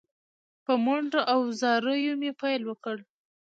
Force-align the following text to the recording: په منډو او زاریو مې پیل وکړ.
په 0.65 0.73
منډو 0.85 1.19
او 1.33 1.39
زاریو 1.59 2.19
مې 2.21 2.31
پیل 2.41 2.61
وکړ. 2.65 2.97